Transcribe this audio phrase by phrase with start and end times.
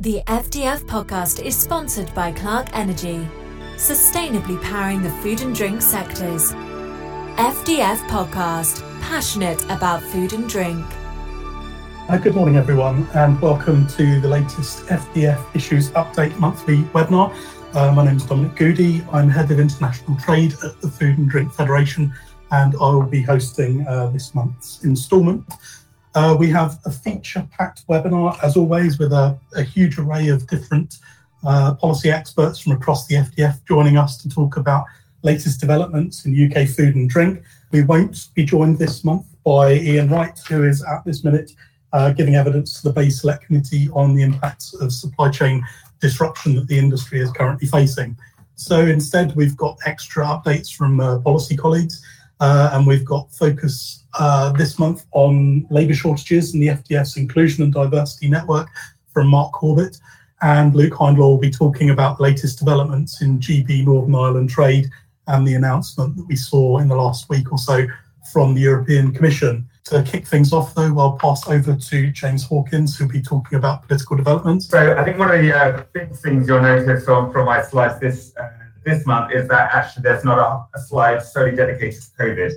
[0.00, 3.28] The FDF podcast is sponsored by Clark Energy,
[3.76, 6.54] sustainably powering the food and drink sectors.
[7.36, 10.86] FDF podcast, passionate about food and drink.
[12.22, 17.30] Good morning, everyone, and welcome to the latest FDF Issues Update monthly webinar.
[17.74, 19.04] Uh, my name is Dominic Goody.
[19.12, 22.10] I'm Head of International Trade at the Food and Drink Federation,
[22.52, 25.44] and I will be hosting uh, this month's instalment.
[26.14, 30.46] Uh, we have a feature packed webinar, as always, with a, a huge array of
[30.48, 30.98] different
[31.46, 34.84] uh, policy experts from across the FDF joining us to talk about
[35.22, 37.42] latest developments in UK food and drink.
[37.70, 41.52] We won't be joined this month by Ian Wright, who is at this minute
[41.92, 45.64] uh, giving evidence to the BEIS Select Committee on the impacts of supply chain
[46.00, 48.16] disruption that the industry is currently facing.
[48.56, 52.04] So instead, we've got extra updates from uh, policy colleagues,
[52.40, 57.64] uh, and we've got focus uh, this month on labour shortages and the FDF Inclusion
[57.64, 58.68] and Diversity Network
[59.12, 59.98] from Mark Corbett.
[60.42, 64.88] And Luke Hindlaw will be talking about the latest developments in GB Northern Ireland trade
[65.26, 67.86] and the announcement that we saw in the last week or so
[68.32, 69.66] from the European Commission.
[69.84, 73.86] To kick things off, though, I'll pass over to James Hawkins, who'll be talking about
[73.86, 74.68] political developments.
[74.68, 77.98] So, I think one of the uh, big things you'll notice from, from my slides
[77.98, 78.48] this uh,
[78.84, 82.52] this month is that actually there's not a, a slide solely dedicated to COVID.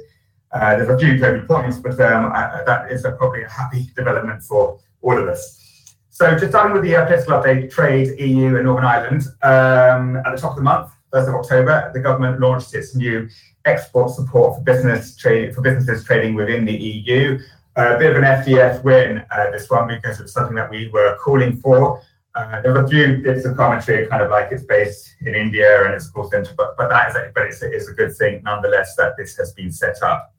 [0.53, 3.89] Uh, there's a few COVID points, but um, I, that is a, probably a happy
[3.95, 5.95] development for all of us.
[6.09, 9.23] So just starting with the uh, political update, trade, EU and Northern Ireland.
[9.41, 13.27] Um, at the top of the month, 1st of October, the government launched its new
[13.65, 17.39] export support for business trade for businesses trading within the EU.
[17.75, 20.89] Uh, a bit of an FDF win, uh, this one, because it's something that we
[20.89, 21.99] were calling for.
[22.35, 25.93] Uh, there a few bits of commentary, kind of like it's based in India and
[25.93, 28.95] it's called center, but, but that is a, but it's it's a good thing nonetheless
[28.95, 30.32] that this has been set up.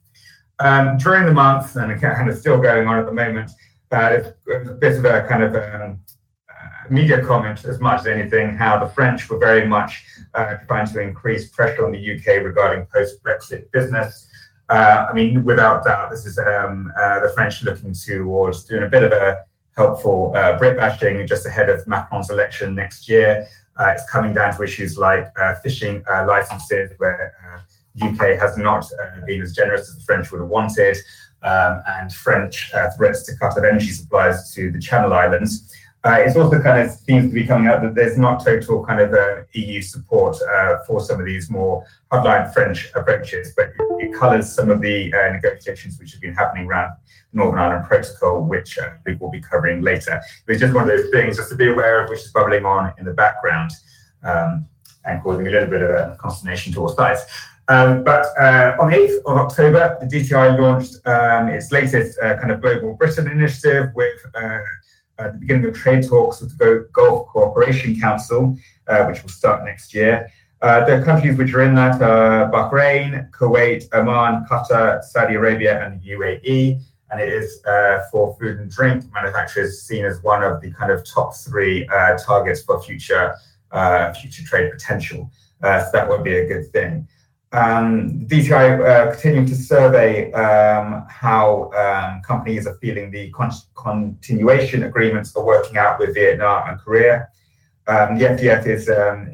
[0.60, 3.50] Um, during the month, and kind of still going on at the moment,
[3.90, 6.00] uh, it's a bit of a kind of um,
[6.48, 10.86] uh, media comment as much as anything, how the French were very much uh, trying
[10.86, 14.28] to increase pressure on the UK regarding post-Brexit business.
[14.68, 18.88] Uh, I mean, without doubt, this is um, uh, the French looking towards doing a
[18.88, 19.44] bit of a
[19.76, 23.46] helpful Brit bashing just ahead of Macron's election next year.
[23.80, 25.26] it's coming down to issues like
[25.62, 27.66] fishing licenses, where
[28.02, 30.96] UK has not uh, been as generous as the French would have wanted,
[31.42, 35.72] um, and French uh, threats to cut off energy supplies to the Channel Islands.
[36.04, 39.00] Uh, it's also kind of seems to be coming out that there's not total kind
[39.00, 44.08] of uh, EU support uh, for some of these more hardline French approaches, but it,
[44.08, 46.92] it colours some of the uh, negotiations which have been happening around
[47.32, 50.20] Northern Ireland Protocol, which we will be covering later.
[50.46, 52.92] It's just one of those things just to be aware of, which is bubbling on
[52.98, 53.70] in the background
[54.22, 54.66] um,
[55.06, 57.22] and causing a little bit of consternation to all sides.
[57.68, 62.36] Um, but uh, on the 8th of October, the DTI launched um, its latest uh,
[62.36, 64.58] kind of Global Britain initiative with uh,
[65.18, 68.58] uh the beginning of trade talks with the Gulf Cooperation Council,
[68.88, 70.28] uh, which will start next year.
[70.60, 76.02] Uh, the countries which are in that are Bahrain, Kuwait, Oman, Qatar, Saudi Arabia, and
[76.02, 76.80] the UAE.
[77.10, 77.60] And it is
[78.10, 81.86] for food and drink manufacturers seen as one of the kind of top three
[82.18, 83.36] targets for future
[84.20, 85.30] future trade potential.
[85.62, 87.06] so that would be a good thing.
[87.54, 94.82] Um, DTI uh, continuing to survey um, how um, companies are feeling the con- continuation
[94.82, 97.28] agreements are working out with Vietnam and Korea.
[97.86, 99.28] Um, the FDF is, um,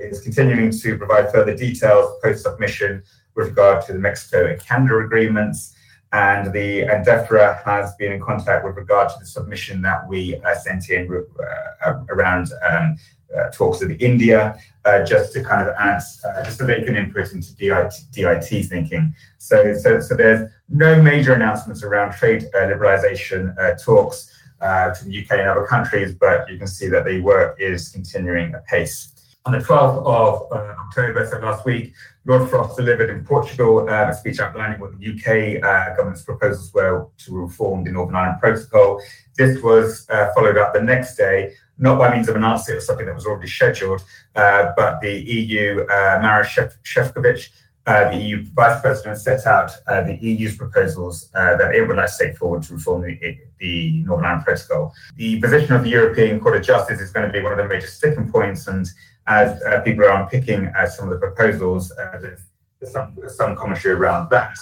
[0.00, 3.04] is continuing to provide further details post submission
[3.36, 5.76] with regard to the Mexico and Canada agreements.
[6.12, 10.40] And the and DEFRA has been in contact with regard to the submission that we
[10.42, 11.08] uh, sent in
[11.86, 12.96] uh, around um,
[13.52, 17.32] talks with India, uh, just to kind of add, uh, just so they can input
[17.32, 19.14] into DIT, DIT thinking.
[19.38, 24.30] So, so, so there's no major announcements around trade uh, liberalization uh, talks
[24.60, 27.88] uh, to the UK and other countries, but you can see that the work is
[27.88, 29.10] continuing apace.
[29.46, 31.92] On the 12th of October, so last week,
[32.24, 35.60] Lord Frost delivered in Portugal a speech outlining what the UK
[35.94, 39.02] government's proposals were to reform the Northern Ireland Protocol.
[39.36, 42.86] This was followed up the next day not by means of an answer, it was
[42.86, 44.02] something that was already scheduled,
[44.36, 47.48] uh, but the EU, uh, Maroš Šefčovič,
[47.86, 51.96] uh, the EU Vice President, set out uh, the EU's proposals uh, that it would
[51.96, 54.94] like to take forward to reform the, the Northern Ireland Protocol.
[55.16, 57.68] The position of the European Court of Justice is going to be one of the
[57.68, 58.86] major sticking points, and
[59.26, 62.40] as uh, people are unpicking uh, some of the proposals, uh, there's,
[62.90, 64.58] some, some, commentary around that,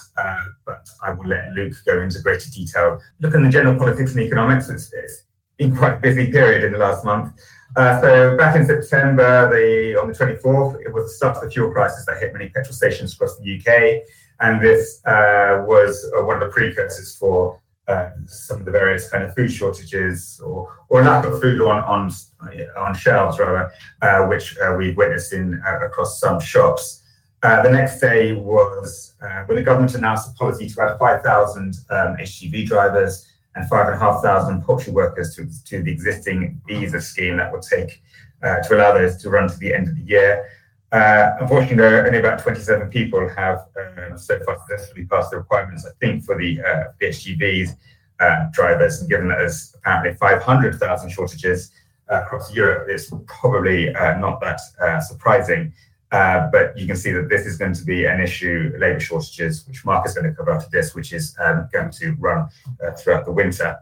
[0.64, 3.00] but I will let Luke go into greater detail.
[3.18, 5.24] Look in the general politics and economics, it's, it's
[5.62, 7.32] been quite a busy period in the last month.
[7.76, 11.50] Uh, so back in September, the, on the 24th, it was the start of the
[11.50, 14.02] fuel crisis that hit many petrol stations across the UK.
[14.40, 19.08] And this uh, was uh, one of the precursors for uh, some of the various
[19.08, 22.10] kind of food shortages or, or lack of food on on,
[22.76, 23.72] on shelves rather,
[24.02, 27.00] uh, which uh, we've witnessed in uh, across some shops.
[27.42, 29.14] The next day was
[29.46, 34.92] when the government announced a policy to add 5,000 um, HGV drivers and 5,500 poultry
[34.92, 38.02] workers to, to the existing visa scheme that would take
[38.42, 40.48] to allow those to run to the end of the year.
[40.92, 45.90] Uh, unfortunately, only about 27 people have uh, so far successfully passed the requirements, I
[45.98, 47.76] think, for the, uh, HGVs
[48.20, 49.00] uh, drivers.
[49.00, 51.72] And given that there's apparently 500,000 shortages
[52.10, 54.60] uh, across Europe, it's probably uh, not that
[55.02, 55.72] surprising.
[56.12, 59.84] But you can see that this is going to be an issue, labour shortages, which
[59.84, 62.48] Mark is going to cover after this, which is um, going to run
[62.98, 63.78] throughout the winter.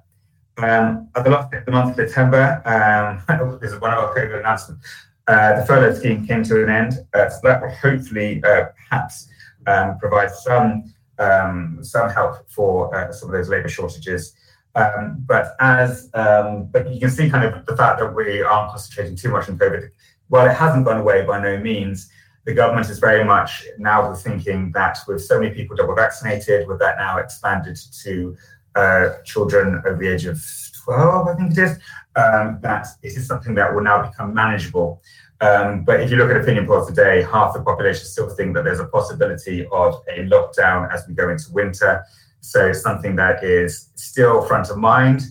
[0.63, 4.41] Um, at the last the month of September, um, this is one of our COVID
[4.41, 4.87] announcements.
[5.27, 9.29] Uh, the furlough scheme came to an end, uh, so that will hopefully uh, perhaps
[9.67, 14.35] um, provide some um, some help for uh, some of those labour shortages.
[14.75, 19.17] Um, but as but you can see kind of the fact that we aren't concentrating
[19.17, 19.91] too much on COVID.
[20.29, 22.11] While it hasn't gone away by no means,
[22.45, 26.79] the government is very much now thinking that with so many people double vaccinated, with
[26.79, 28.37] that now expanded to
[28.75, 30.41] uh, children over the age of
[30.85, 31.79] 12, I think it is,
[32.17, 35.03] um, that it is something that will now become manageable.
[35.41, 38.65] Um, but if you look at opinion polls today, half the population still think that
[38.65, 42.05] there's a possibility of a lockdown as we go into winter.
[42.41, 45.23] So something that is still front of mind,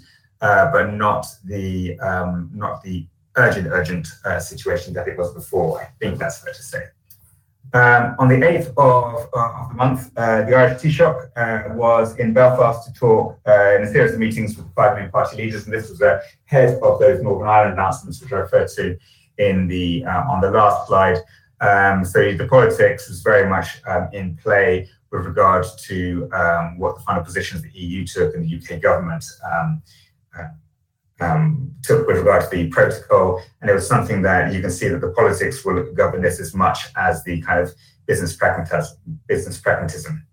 [0.42, 5.82] uh, but not the um, not the urgent urgent uh, situation that it was before.
[5.82, 6.84] I think that's fair to say.
[7.72, 12.18] Um, on the 8th of, uh, of the month, uh, the Irish Taoiseach uh, was
[12.18, 15.66] in Belfast to talk uh, in a series of meetings with five main party leaders,
[15.66, 18.98] and this was ahead of those Northern Ireland announcements, which I referred to
[19.38, 21.18] in the uh, on the last slide.
[21.62, 26.98] Um, so the politics is very much um, in play with regard to um, what
[26.98, 29.26] the final positions the EU took and the UK government
[31.20, 33.42] um, took with regard to the protocol.
[33.62, 36.54] And it was something that you can see that the politics will govern this as
[36.54, 37.74] much as the kind of
[38.06, 38.98] business pragmatism.
[39.28, 40.26] Business pragmatism.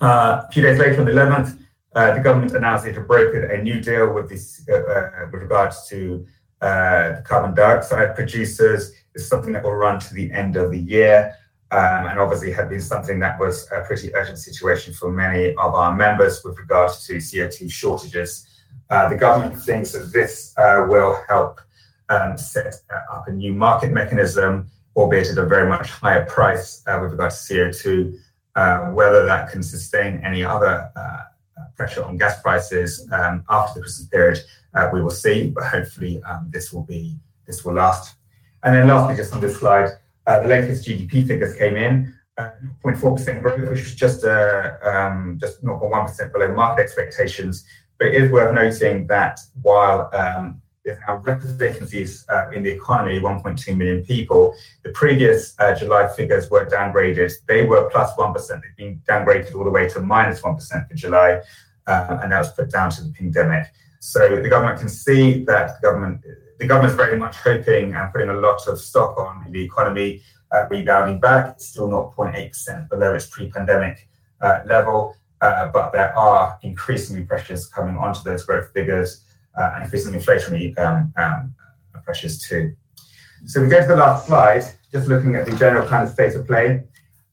[0.00, 1.58] Uh, a few days later, on the 11th,
[1.94, 5.40] uh, the government announced it had brokered a new deal with this uh, uh with
[5.40, 6.26] regards to
[6.60, 8.92] uh, carbon dioxide producers.
[9.14, 11.34] It's something that will run to the end of the year.
[11.72, 15.74] Um, and obviously had been something that was a pretty urgent situation for many of
[15.74, 18.46] our members with regards to CO2 shortages.
[18.90, 21.60] Uh, the government thinks that this uh, will help
[22.08, 22.74] um, set
[23.12, 27.46] up a new market mechanism, albeit at a very much higher price uh, with regards
[27.46, 28.18] to CO2.
[28.54, 31.18] Uh, whether that can sustain any other uh,
[31.76, 34.38] pressure on gas prices um, after the Christmas period
[34.76, 38.16] uh, we will see, but hopefully um, this will be this will last.
[38.62, 39.90] And then lastly, just on this slide,
[40.26, 42.50] uh, the latest GDP figures came in, uh,
[42.84, 47.64] 0.4% growth, which is just uh, um, just 0.1% below market expectations.
[47.98, 52.70] But it is worth noting that while um, there's now record vacancies uh, in the
[52.70, 54.54] economy, 1.2 million people.
[54.84, 57.32] The previous uh, July figures were downgraded.
[57.48, 58.34] They were plus 1.
[58.34, 61.40] They've been downgraded all the way to minus 1 for July,
[61.88, 63.66] uh, and that was put down to the pandemic.
[63.98, 66.24] So the government can see that the government
[66.58, 70.22] the government is very much hoping and putting a lot of stock on the economy
[70.52, 71.56] uh, rebounding back.
[71.56, 74.08] It's still not 0.8% below its pre-pandemic
[74.40, 79.24] uh, level, uh, but there are increasingly pressures coming onto those growth figures
[79.58, 81.54] uh, and increasing inflationary um, um,
[82.04, 82.74] pressures too.
[83.46, 86.34] So we go to the last slide, just looking at the general kind of state
[86.34, 86.84] of play.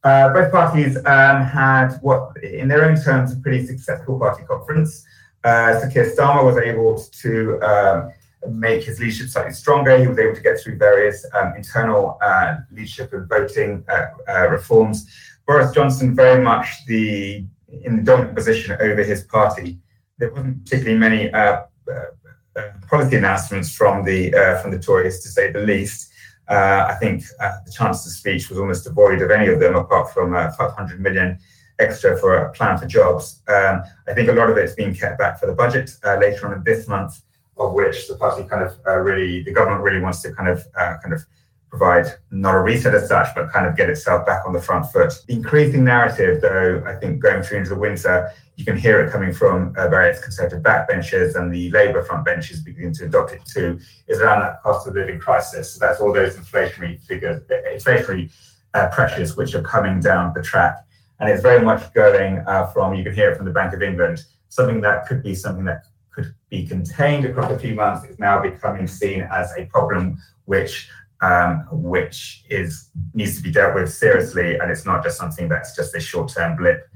[0.03, 5.05] Uh, both parties um, had what, in their own terms, a pretty successful party conference.
[5.43, 8.11] Uh, so Keir Starmer was able to um,
[8.49, 9.97] make his leadership slightly stronger.
[9.97, 14.49] He was able to get through various um, internal uh, leadership and voting uh, uh,
[14.49, 15.07] reforms.
[15.45, 17.45] Boris Johnson very much the
[17.83, 19.79] in the dominant position over his party.
[20.17, 25.29] There wasn't particularly many uh, uh, policy announcements from the uh, from the Tories, to
[25.29, 26.11] say the least.
[26.49, 30.99] I think the Chancellor's speech was almost devoid of any of them, apart from 500
[30.99, 31.39] million
[31.79, 33.41] extra for a plan for jobs.
[33.47, 36.47] Um, I think a lot of it's being kept back for the budget uh, later
[36.47, 37.21] on in this month,
[37.57, 40.65] of which the party kind of uh, really, the government really wants to kind of
[40.77, 41.25] uh, kind of
[41.73, 44.85] provide not a reset as such, but kind of get itself back on the front
[44.91, 45.11] foot.
[45.27, 49.11] The increasing narrative, though, I think going through into the winter, you can hear it
[49.11, 53.41] coming from uh, various Conservative backbenchers and the Labour front benches beginning to adopt it
[53.45, 55.73] too, is around that cost of living crisis.
[55.73, 58.31] So that's all those inflationary figures, inflationary
[58.75, 60.77] uh, pressures which are coming down the track
[61.23, 63.81] and it's very much going uh, from you can hear it from the Bank of
[63.81, 64.23] England.
[64.49, 68.41] Something that could be something that could be contained across a few months is now
[68.41, 70.89] becoming seen as a problem which
[71.23, 75.75] um, which is needs to be dealt with seriously, and it's not just something that's
[75.75, 76.87] just a short-term blip.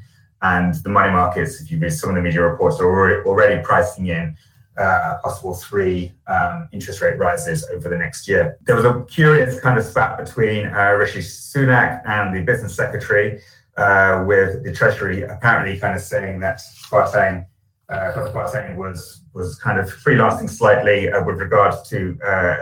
[0.42, 4.08] And the money markets, if you read some of the media reports, are already pricing
[4.08, 4.36] in
[4.78, 8.58] uh, possible three um, interest rate rises over the next year.
[8.66, 13.42] There was a curious kind of spat between uh, Rishi Sunak and the business secretary,
[13.78, 17.46] uh, with the Treasury apparently kind of saying that Kwarteng,
[17.90, 22.58] uh, was was kind of freelancing slightly uh, with regards to uh,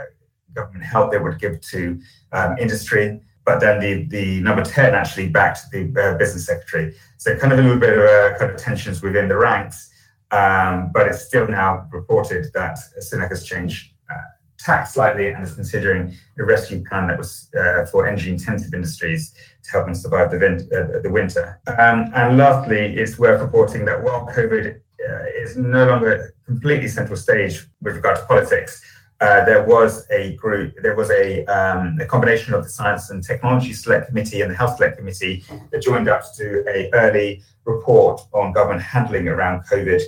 [0.55, 1.99] government help they would give to
[2.31, 3.21] um, industry.
[3.45, 6.95] But then the, the number 10 actually backed the uh, business secretary.
[7.17, 9.91] So kind of a little bit of kind of tensions within the ranks.
[10.31, 14.17] Um, but it's still now reported that Sunak has changed uh,
[14.57, 19.33] tack slightly and is considering a rescue plan that was uh, for energy intensive industries
[19.63, 21.61] to help them survive the, vin- uh, the winter.
[21.67, 27.17] Um, and lastly, it's worth reporting that while COVID uh, is no longer completely central
[27.17, 28.81] stage with regard to politics,
[29.25, 33.23] uh, there was a group, there was a, um, a, combination of the Science and
[33.23, 37.41] Technology Select Committee and the Health Select Committee that joined up to do a early
[37.65, 40.01] report on government handling around COVID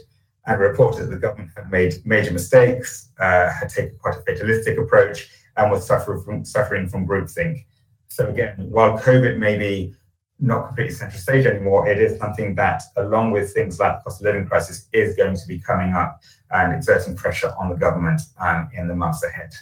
[0.46, 4.78] and reported that the government had made major mistakes, uh, had taken quite a fatalistic
[4.78, 7.66] approach, and was suffering from, suffering from groupthink.
[8.10, 9.96] So again, while COVID may be
[10.40, 14.22] not completely central stage anymore, it is something that, along with things like the cost
[14.22, 18.22] of living crisis, is going to be coming up and exerting pressure on the government
[18.40, 19.54] um, in the months ahead.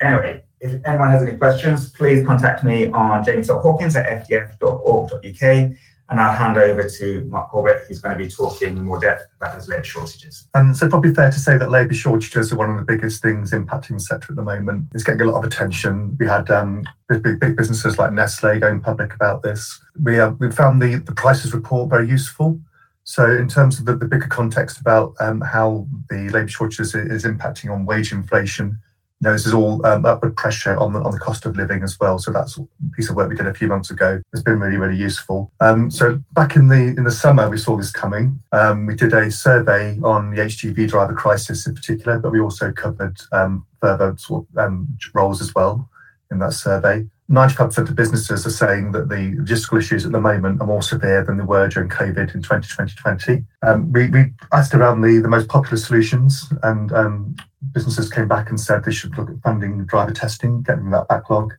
[0.00, 5.70] Anyway, if anyone has any questions, please contact me on james.hawkins at fdf.org.uk
[6.10, 9.26] and I'll hand over to Mark Corbett, who's going to be talking in more depth
[9.36, 10.48] about his labour shortages.
[10.54, 13.52] And so, probably fair to say that labour shortages are one of the biggest things
[13.52, 14.86] impacting the sector at the moment.
[14.94, 16.16] It's getting a lot of attention.
[16.18, 19.80] We had um, big, big businesses like Nestle going public about this.
[20.02, 22.58] We uh, we found the the prices report very useful.
[23.04, 27.24] So, in terms of the, the bigger context about um, how the labour shortages is
[27.24, 28.78] impacting on wage inflation,
[29.20, 31.82] you know, this is all um, upward pressure on the, on the cost of living
[31.82, 32.18] as well.
[32.18, 34.22] So that's a piece of work we did a few months ago.
[34.32, 35.50] It's been really, really useful.
[35.60, 38.40] Um, so back in the in the summer, we saw this coming.
[38.52, 42.70] Um, we did a survey on the HGV driver crisis in particular, but we also
[42.70, 45.88] covered um, further sort of, um, roles as well
[46.30, 47.04] in that survey.
[47.30, 51.22] 95% of businesses are saying that the logistical issues at the moment are more severe
[51.22, 53.44] than they were during COVID in 2020.
[53.62, 57.36] Um, we, we, asked around the, the most popular solutions, and um,
[57.72, 61.52] businesses came back and said they should look at funding driver testing, getting that backlog,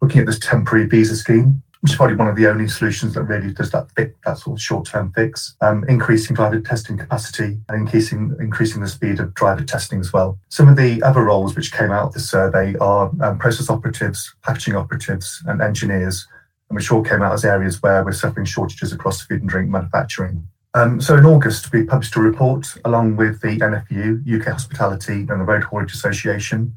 [0.00, 3.22] looking at this temporary visa scheme, which is probably one of the only solutions that
[3.22, 5.56] really does that fit that sort of short-term fix.
[5.60, 10.38] Um, increasing driver testing capacity and increasing increasing the speed of driver testing as well.
[10.48, 14.34] Some of the other roles which came out of the survey are um, process operatives,
[14.42, 16.26] packaging operatives, and engineers,
[16.68, 19.70] and which all came out as areas where we're suffering shortages across food and drink
[19.70, 20.46] manufacturing.
[20.74, 25.28] Um, so in August, we published a report along with the NFU, UK Hospitality, and
[25.28, 26.76] the Road Haulage Association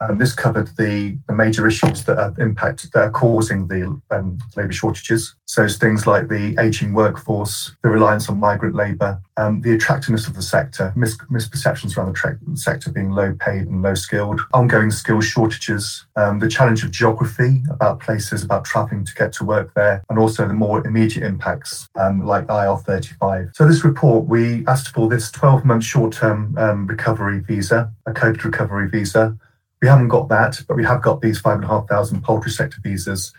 [0.00, 4.38] um, this covered the, the, major issues that are impact that are causing the um,
[4.56, 5.34] labour shortages.
[5.46, 10.34] So things like the ageing workforce, the reliance on migrant labour, um, the attractiveness of
[10.34, 14.90] the sector, mis- misperceptions around the tra- sector being low paid and low skilled, ongoing
[14.90, 19.72] skills shortages, um, the challenge of geography about places, about travelling to get to work
[19.74, 23.54] there, and also the more immediate impacts um, like IR35.
[23.56, 28.12] So this report, we asked for this 12 month short term um, recovery visa, a
[28.12, 29.38] COVID recovery visa
[29.80, 33.32] we haven't got that, but we have got these 5,500 poultry sector visas.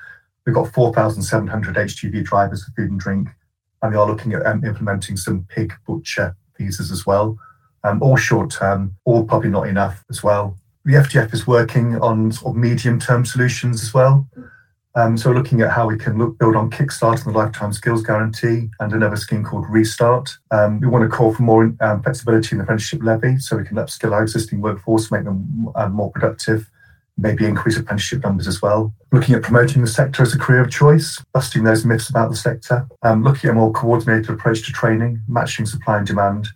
[0.45, 3.29] We've got 4,700 HGV drivers for food and drink,
[3.81, 7.37] and we are looking at um, implementing some pig butcher visas as well.
[7.83, 10.57] Um, all short term, all probably not enough as well.
[10.85, 14.27] The FDF is working on sort of medium term solutions as well.
[14.95, 18.01] Um, so looking at how we can look, build on Kickstart and the Lifetime Skills
[18.01, 20.29] Guarantee and another scheme called Restart.
[20.51, 23.63] Um, we want to call for more um, flexibility in the apprenticeship levy so we
[23.63, 26.69] can upskill our existing workforce, make them uh, more productive,
[27.17, 28.91] maybe increase apprenticeship numbers as well.
[29.11, 32.35] Looking at promoting the sector as a career of choice, busting those myths about the
[32.35, 36.47] sector, um, looking at a more coordinated approach to training, matching supply and demand.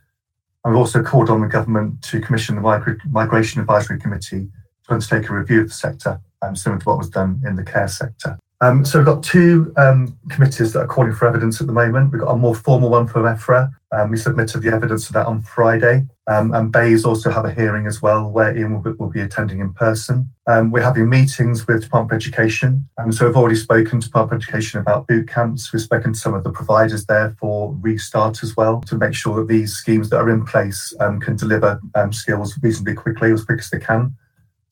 [0.66, 4.50] And we've also called on the government to commission the Migra- Migration Advisory Committee
[4.88, 7.64] to undertake a review of the sector um, similar to what was done in the
[7.64, 8.38] care sector.
[8.64, 12.14] Um, so we've got two um, committees that are calling for evidence at the moment.
[12.14, 13.70] We've got a more formal one from EFRA.
[13.92, 16.06] Um, we submitted the evidence for that on Friday.
[16.28, 19.20] Um, and BEIS also have a hearing as well, where Ian will be, will be
[19.20, 20.30] attending in person.
[20.48, 22.88] Um, we're having meetings with Department of Education.
[22.98, 25.74] Um, so we've already spoken to Department of Education about boot camps.
[25.74, 29.36] We've spoken to some of the providers there for restart as well to make sure
[29.36, 31.82] that these schemes that are in place can deliver
[32.12, 34.16] skills reasonably quickly, as quick as they can.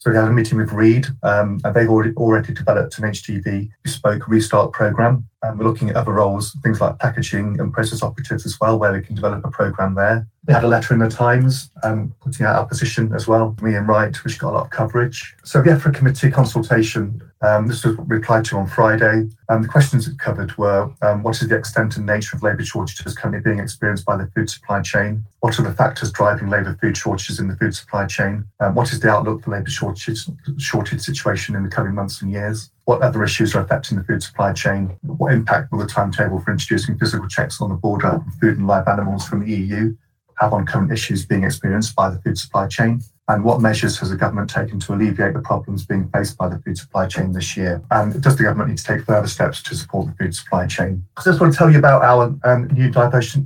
[0.01, 3.70] So we had a meeting with Reed, um, and they've already, already developed an HGV
[3.84, 5.29] bespoke restart program.
[5.43, 8.93] And we're looking at other roles, things like packaging and process operatives as well, where
[8.93, 10.27] we can develop a program there.
[10.48, 13.75] We had a letter in the Times um, putting out our position as well, me
[13.75, 15.36] and Wright, which got a lot of coverage.
[15.43, 19.28] So the EFRA committee consultation Um, this was replied to on Friday.
[19.50, 22.64] Um, the questions it covered were um, what is the extent and nature of labour
[22.64, 25.24] shortages currently being experienced by the food supply chain?
[25.40, 28.46] What are the factors driving labour food shortages in the food supply chain?
[28.60, 30.26] Um, what is the outlook for labour shortage,
[30.58, 32.70] shortage situation in the coming months and years?
[32.86, 34.98] What other issues are affecting the food supply chain?
[35.02, 38.68] What impact will the timetable for introducing physical checks on the border of food and
[38.68, 39.96] live animals from the EU
[40.40, 43.02] have on current issues being experienced by the food supply chain?
[43.32, 46.60] And what measures has the government taken to alleviate the problems being faced by the
[46.60, 47.82] food supply chain this year?
[47.90, 51.06] And does the government need to take further steps to support the food supply chain?
[51.16, 53.46] I just want to tell you about our um, new diversity,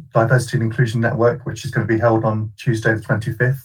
[0.57, 3.59] and inclusion network, which is going to be held on Tuesday, the 25th.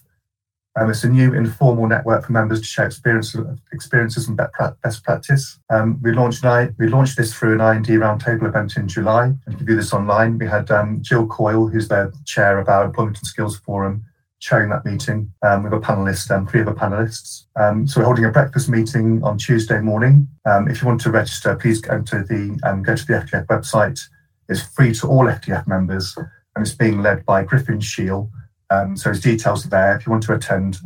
[0.79, 3.41] Um, it's a new informal network for members to share experiences,
[3.73, 4.39] experiences and
[4.83, 5.59] best practice.
[5.71, 6.45] Um, we launched
[6.79, 9.95] we launched this through an IND roundtable event in July, and you can view this
[9.95, 10.37] online.
[10.37, 14.05] We had um, Jill Coyle, who's the chair of our Employment and Skills Forum,
[14.41, 17.45] chairing that meeting um, with a panelist, um, three other panelists.
[17.57, 20.27] Um, so we're holding a breakfast meeting on Tuesday morning.
[20.51, 23.47] Um, if you want to register, please go to the um, go to the FDF
[23.47, 24.01] website.
[24.49, 28.31] It's free to all FDF members, and it's being led by Griffin Shield.
[28.71, 29.97] Um, so his details are there.
[29.97, 30.79] If you want to attend,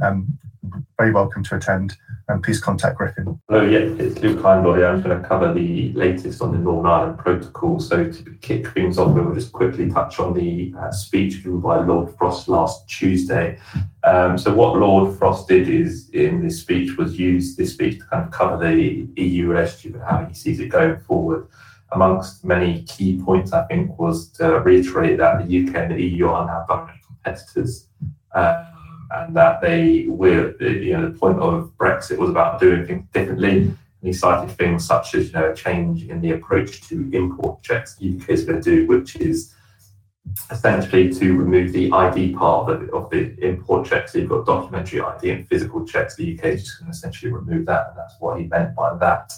[0.98, 1.96] very welcome to attend
[2.28, 3.38] and please contact Griffin.
[3.48, 4.88] Hello, yeah, it's Luke Kleinboy.
[4.88, 7.80] I'm going to cover the latest on the Northern Ireland Protocol.
[7.80, 11.80] So to kick things off, we'll just quickly touch on the uh, speech given by
[11.80, 13.58] Lord Frost last Tuesday.
[14.04, 18.06] Um, so what Lord Frost did is in this speech was use this speech to
[18.06, 21.48] kind of cover the EU relationship and how he sees it going forward.
[21.92, 26.28] Amongst many key points, I think, was to reiterate that the UK and the EU
[26.28, 27.88] are now direct competitors.
[28.34, 28.64] Uh,
[29.16, 33.58] and that they were, you know, the point of Brexit was about doing things differently.
[33.58, 37.62] And he cited things such as, you know, a change in the approach to import
[37.62, 39.54] checks the UK is going to do, which is
[40.50, 44.12] essentially to remove the ID part of the, of the import checks.
[44.12, 46.16] So you've got documentary ID and physical checks.
[46.16, 48.96] The UK is just going to essentially remove that, and that's what he meant by
[48.98, 49.32] that.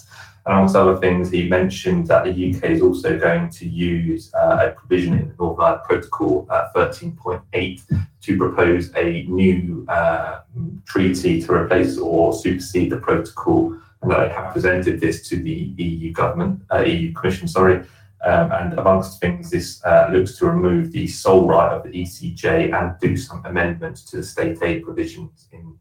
[0.47, 4.71] Amongst other things, he mentioned that the UK is also going to use uh, a
[4.71, 7.81] provision in the Northern Ireland Protocol uh, 13.8
[8.21, 10.39] to propose a new uh,
[10.85, 13.77] treaty to replace or supersede the protocol.
[14.01, 17.83] And that they have presented this to the EU government, uh, EU Commission, sorry.
[18.25, 22.73] Um, and amongst things, this uh, looks to remove the sole right of the ECJ
[22.73, 25.77] and do some amendments to the state aid provisions in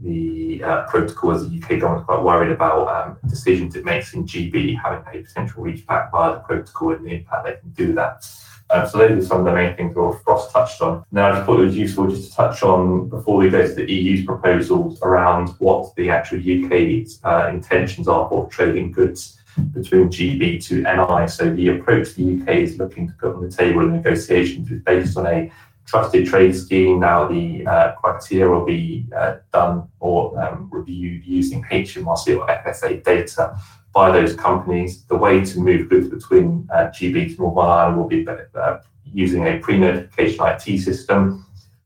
[0.00, 4.24] the uh, protocol as the UK government quite worried about um, decisions it makes in
[4.24, 7.92] GB having a potential reach back via the protocol and the impact they can do
[7.94, 8.26] that.
[8.70, 11.04] Um, so those are some of the main things that Frost touched on.
[11.10, 13.74] Now, I just thought it was useful just to touch on before we go to
[13.74, 19.40] the EU's proposals around what the actual UK's uh, intentions are for trading goods
[19.72, 21.26] between GB to NI.
[21.28, 24.82] So the approach the UK is looking to put on the table in negotiations is
[24.82, 25.50] based on a
[25.90, 27.00] trusted trade scheme.
[27.00, 33.02] Now the uh, criteria will be uh, done or um, reviewed using HMRC or FSA
[33.02, 33.58] data
[33.92, 35.02] by those companies.
[35.04, 39.48] The way to move goods between uh, GB to Northern Ireland will be uh, using
[39.48, 41.44] a pre-notification IT system.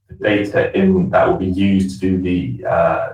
[0.08, 3.08] The data in that will be used to do the uh,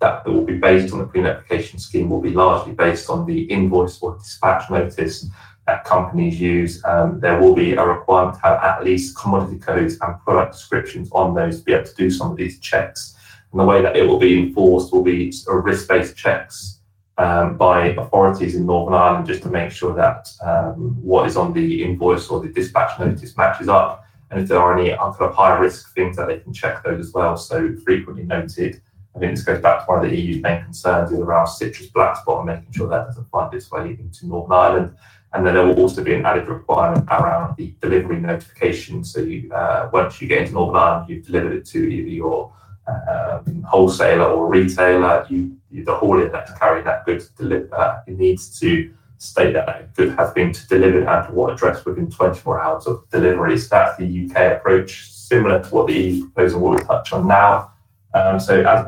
[0.00, 3.42] that, that will be based on the pre-notification scheme will be largely based on the
[3.42, 5.26] invoice or dispatch notice
[5.68, 9.98] that companies use, um, there will be a requirement to have at least commodity codes
[10.00, 13.14] and product descriptions on those to be able to do some of these checks.
[13.52, 16.80] And the way that it will be enforced will be risk-based checks
[17.18, 21.52] um, by authorities in Northern Ireland just to make sure that um, what is on
[21.52, 24.06] the invoice or the dispatch notice matches up.
[24.30, 27.08] And if there are any kind of high risk things that they can check those
[27.08, 27.36] as well.
[27.36, 28.80] So frequently noted.
[29.14, 31.88] I think this goes back to one of the EU's main concerns is around citrus
[31.88, 34.96] black spot and making sure that doesn't find its way into Northern Ireland.
[35.32, 39.04] And then there will also be an added requirement around the delivery notification.
[39.04, 42.52] So you, uh, once you get into Northern Ireland, you've delivered it to either your
[42.88, 48.18] um, wholesaler or retailer, you, you the haulier that's carrying that good deliver, uh, it
[48.18, 52.60] needs to state that that good has been delivered and to what address within 24
[52.62, 53.58] hours of delivery.
[53.58, 57.72] So that's the UK approach, similar to what the EU proposal will touch on now.
[58.14, 58.86] Um, so as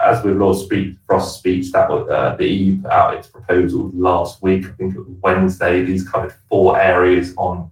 [0.00, 4.42] as with Lord speech, Frost's speech, that uh, the EU put out its proposal last
[4.42, 4.64] week.
[4.64, 5.84] I think it was Wednesday.
[5.84, 7.70] These covered four areas on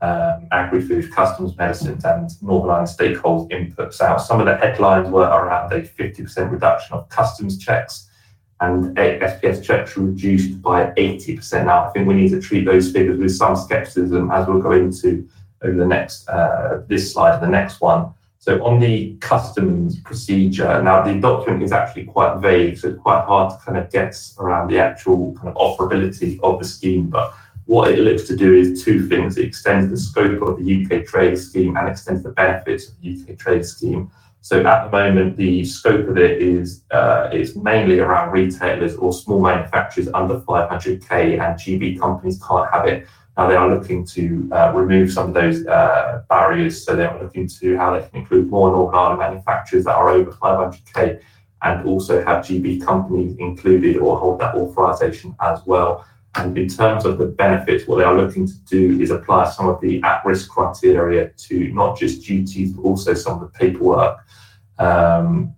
[0.00, 4.20] um, agri-food, customs, medicines, and Northern Ireland stakeholders inputs out.
[4.20, 8.10] Some of the headlines were around a 50% reduction of customs checks
[8.60, 11.66] and SPS checks reduced by 80%.
[11.66, 14.72] Now, I think we need to treat those figures with some skepticism as we'll go
[14.72, 15.28] into
[15.62, 18.12] over the next, uh, this slide and the next one.
[18.44, 23.24] So on the customs procedure, now the document is actually quite vague, so it's quite
[23.24, 27.06] hard to kind of guess around the actual kind of operability of the scheme.
[27.08, 27.32] But
[27.64, 29.38] what it looks to do is two things.
[29.38, 33.18] It extends the scope of the UK trade scheme and extends the benefits of the
[33.18, 34.10] UK trade scheme.
[34.42, 39.14] So at the moment, the scope of it is uh, is mainly around retailers or
[39.14, 43.06] small manufacturers under 500k, and GB companies can't have it.
[43.36, 47.22] Now they are looking to uh, remove some of those uh, barriers, so they are
[47.22, 51.20] looking to how they can include more Northern Ireland manufacturers that are over 500k,
[51.62, 56.06] and also have GB companies included or hold that authorization as well.
[56.36, 59.68] And in terms of the benefits, what they are looking to do is apply some
[59.68, 64.18] of the at-risk criteria to not just duties, but also some of the paperwork.
[64.78, 65.54] Um,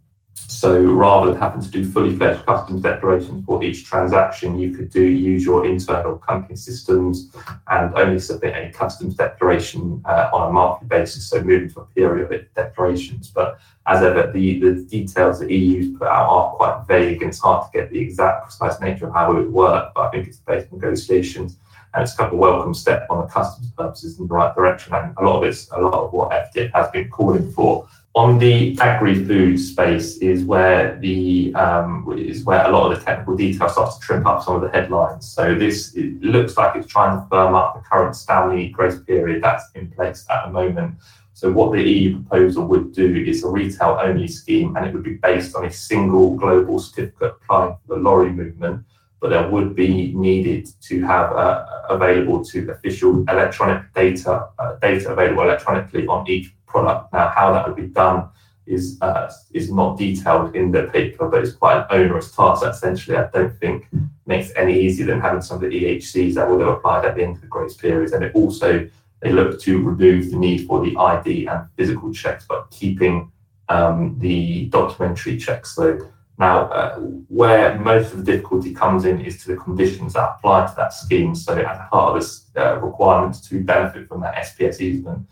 [0.57, 4.89] so rather than having to do fully fledged customs declarations for each transaction, you could
[4.89, 7.31] do use your internal company systems
[7.69, 11.29] and only submit a customs declaration uh, on a monthly basis.
[11.29, 13.29] So moving to a periodic declarations.
[13.29, 17.39] But as ever, the, the details that EU's put out are quite vague and it's
[17.39, 19.93] hard to get the exact precise nature of how it would work.
[19.95, 21.59] But I think it's based on negotiations
[21.93, 24.55] and it's a kind of a welcome step on the customs purposes in the right
[24.55, 24.95] direction.
[24.95, 27.87] And a lot of it's a lot of what FDF has been calling for
[28.17, 33.37] on the agri-food space is where the um, is where a lot of the technical
[33.37, 35.29] detail starts to trim up some of the headlines.
[35.29, 39.65] So this looks like it's trying to firm up the current STAMNI grace period that's
[39.75, 40.95] in place at the moment.
[41.35, 45.17] So what the EU proposal would do is a retail-only scheme, and it would be
[45.17, 48.83] based on a single global certificate applying for the lorry movement.
[49.21, 55.13] But there would be needed to have uh, available to official electronic data uh, data
[55.13, 57.13] available electronically on each product.
[57.13, 58.29] Now, how that would be done
[58.67, 62.71] is uh, is not detailed in the paper, but it's quite an onerous task that
[62.71, 63.89] essentially I don't think
[64.27, 67.23] makes any easier than having some of the EHCs that would have applied at the
[67.23, 68.13] end of the grace period.
[68.13, 68.89] And it also
[69.21, 73.31] they look to remove the need for the ID and physical checks, but keeping
[73.69, 75.75] um, the documentary checks.
[75.75, 76.99] So now, uh,
[77.29, 80.93] where most of the difficulty comes in is to the conditions that apply to that
[80.93, 81.35] scheme.
[81.35, 85.27] So, as part of this uh, requirement to benefit from that SPS easement,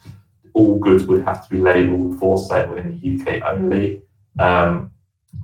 [0.54, 4.02] all goods would have to be labelled for sale in the UK only.
[4.38, 4.90] Um,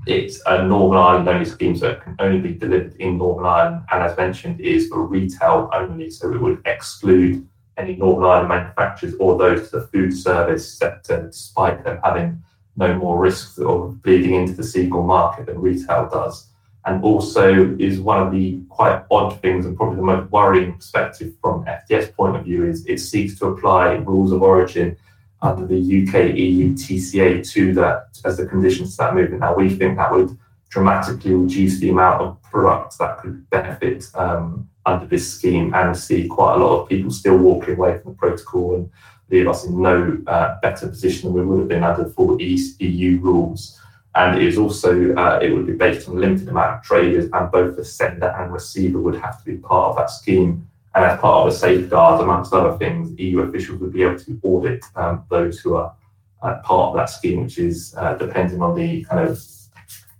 [0.07, 3.85] it's a Northern Ireland only scheme, so it can only be delivered in Northern Ireland.
[3.90, 7.46] And as mentioned, is for retail only, so it would exclude
[7.77, 12.42] any Northern Ireland manufacturers or those to the food service sector, despite them having
[12.77, 16.49] no more risks of bleeding into the single market than retail does.
[16.86, 21.34] And also is one of the quite odd things and probably the most worrying perspective
[21.40, 24.96] from FDF point of view is it seeks to apply rules of origin
[25.42, 29.40] under the UK EU TCA to that as the conditions to that movement.
[29.40, 30.36] Now we think that would
[30.70, 36.28] dramatically reduce the amount of products that could benefit um, under this scheme and see
[36.28, 38.90] quite a lot of people still walking away from the protocol and
[39.30, 43.18] leave us in no uh, better position than we would have been under full EU
[43.20, 43.79] rules.
[44.14, 47.31] And it is also, uh, it would be based on a limited amount of traders,
[47.33, 50.66] and both the sender and receiver would have to be part of that scheme.
[50.94, 54.40] And as part of the safeguards, amongst other things, EU officials would be able to
[54.42, 55.94] audit um, those who are
[56.42, 59.40] uh, part of that scheme, which is uh, depending on the kind of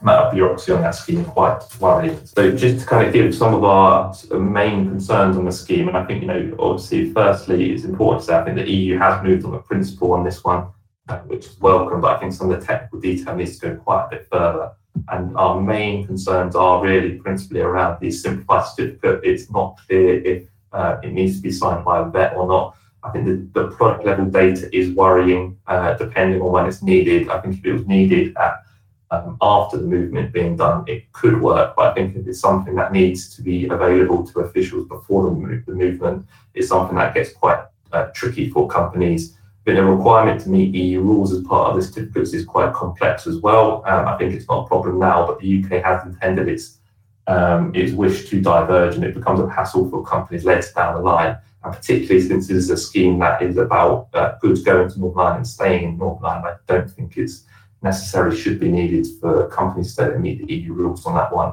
[0.03, 2.18] amount of bureaucracy on that scheme, quite worrying.
[2.24, 5.96] So just to kind of give some of our main concerns on the scheme, and
[5.96, 9.22] I think, you know, obviously, firstly, it's important to say I think the EU has
[9.24, 10.68] moved on the principle on this one
[11.18, 14.06] which is welcome, but I think some of the technical detail needs to go quite
[14.06, 14.72] a bit further.
[15.08, 19.20] And our main concerns are really principally around the simplified certificate.
[19.22, 22.76] It's not clear if uh, it needs to be signed by a vet or not.
[23.02, 27.28] I think the, the product level data is worrying, uh, depending on when it's needed.
[27.28, 28.62] I think if it was needed at,
[29.10, 31.74] um, after the movement being done, it could work.
[31.76, 35.62] But I think if it's something that needs to be available to officials before the,
[35.66, 40.48] the movement, it's something that gets quite uh, tricky for companies been a requirement to
[40.48, 43.82] meet EU rules as part of the certificates is quite complex as well.
[43.86, 46.78] Um, I think it's not a problem now, but the UK has intended its
[47.26, 51.00] um, its wish to diverge, and it becomes a hassle for companies later down the
[51.00, 51.36] line.
[51.62, 55.20] And particularly since this is a scheme that is about uh, goods going to Northern
[55.20, 57.44] Ireland and staying in Northern Ireland, I don't think it's
[57.82, 61.52] necessarily should be needed for companies to meet the EU rules on that one.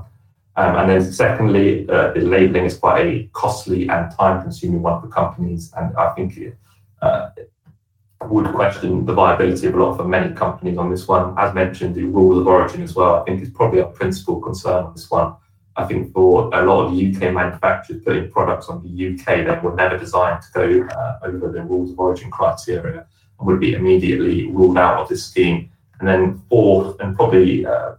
[0.56, 5.08] Um, and then secondly, uh, the labelling is quite a costly and time-consuming one for
[5.08, 6.58] companies, and I think it,
[7.02, 7.30] uh,
[8.30, 11.34] would question the viability of a lot for many companies on this one.
[11.38, 14.86] As mentioned, the rules of origin as well, I think is probably our principal concern
[14.86, 15.36] on this one.
[15.76, 19.76] I think for a lot of UK manufacturers putting products on the UK, they were
[19.76, 23.06] never designed to go uh, over the rules of origin criteria
[23.40, 25.70] and would be immediately ruled out of this scheme.
[26.00, 27.94] And then fourth, and probably uh,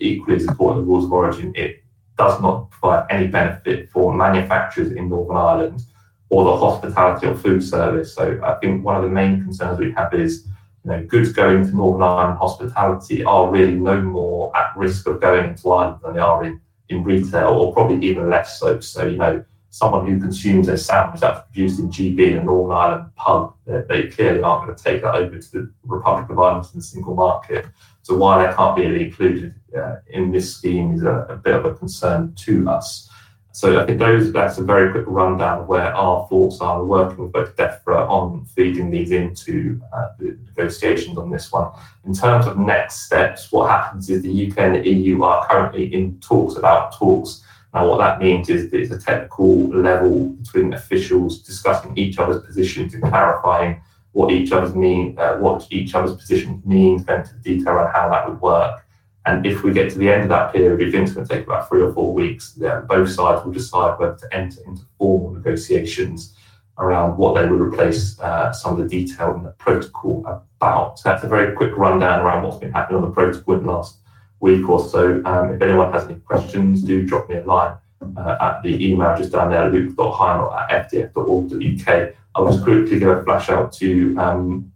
[0.00, 1.82] equally as important, the rules of origin, it
[2.16, 5.82] does not provide any benefit for manufacturers in Northern Ireland
[6.28, 8.14] or the hospitality or food service.
[8.14, 10.46] So I think one of the main concerns we have is
[10.84, 15.20] you know, goods going to Northern Ireland hospitality are really no more at risk of
[15.20, 18.80] going into Ireland than they are in, in retail, or probably even less so.
[18.80, 22.76] So, you know, someone who consumes a sandwich that's produced in GB, in a Northern
[22.76, 26.66] Ireland pub, they clearly aren't going to take that over to the Republic of Ireland
[26.72, 27.66] in the single market.
[28.02, 31.64] So why they can't be included uh, in this scheme is a, a, bit of
[31.64, 33.10] a concern to us.
[33.56, 36.84] So I think those that's a very quick rundown of where our thoughts are.
[36.84, 41.72] We're working with both DEFRA on feeding these into uh, the negotiations on this one.
[42.04, 45.94] In terms of next steps, what happens is the UK and the EU are currently
[45.94, 47.42] in talks about talks
[47.72, 52.44] Now, what that means is that it's a technical level between officials discussing each other's
[52.44, 53.80] positions and clarifying
[54.12, 58.10] what each other's mean, uh, what each other's position means, then to detail around how
[58.10, 58.85] that would work.
[59.26, 61.46] And if we get to the end of that period, which is going to take
[61.46, 65.32] about three or four weeks, then both sides will decide whether to enter into formal
[65.32, 66.34] negotiations
[66.78, 71.00] around what they would replace uh, some of the detail in the protocol about.
[71.00, 73.72] So that's a very quick rundown around what's been happening on the protocol in the
[73.72, 73.96] last
[74.38, 75.22] week or so.
[75.24, 77.76] Um, if anyone has any questions, do drop me a line
[78.16, 82.14] uh, at the email just down there, luke.heinel at fdf.org.uk.
[82.34, 84.72] I'll just quickly give a flash out to um,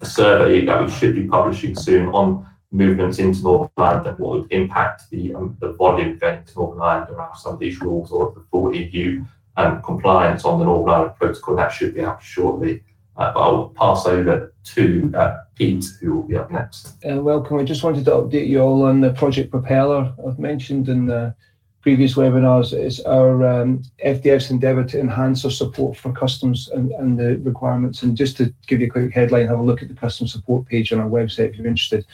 [0.00, 4.40] a survey that we should be publishing soon on movements into Northern Ireland and what
[4.40, 8.12] would impact the, um, the volume going to Northern Ireland around some of these rules
[8.12, 9.24] or the full EU
[9.56, 11.56] um, compliance on the Northern Ireland Protocol.
[11.56, 12.82] That should be out shortly.
[13.16, 16.96] Uh, but I'll pass over to uh, Pete, who will be up next.
[17.04, 17.58] Uh, welcome.
[17.58, 20.14] I just wanted to update you all on the Project Propeller.
[20.26, 21.34] I've mentioned in the
[21.82, 27.18] previous webinars is our um, FDF's endeavour to enhance our support for customs and, and,
[27.18, 28.02] the requirements.
[28.02, 30.66] And just to give you a quick headline, have a look at the custom support
[30.66, 32.04] page on our website if you're interested.